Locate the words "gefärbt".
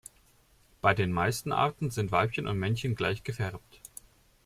3.23-3.81